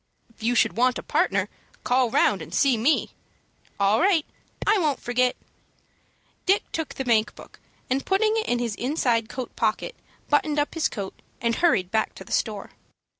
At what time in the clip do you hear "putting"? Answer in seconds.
8.03-8.35